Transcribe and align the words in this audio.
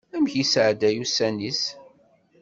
Amek 0.15 0.33
i 0.35 0.39
yesɛedday 0.39 0.97
ussan-is? 1.03 1.61